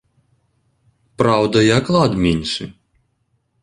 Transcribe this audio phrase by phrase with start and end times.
[1.23, 2.63] Праўда, і аклад меншы.